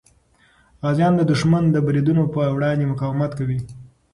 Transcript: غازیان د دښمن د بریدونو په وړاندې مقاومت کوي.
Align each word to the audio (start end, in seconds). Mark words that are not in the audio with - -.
غازیان 0.81 1.13
د 1.17 1.21
دښمن 1.31 1.63
د 1.71 1.77
بریدونو 1.85 2.23
په 2.33 2.39
وړاندې 2.55 2.89
مقاومت 2.91 3.31
کوي. 3.39 3.59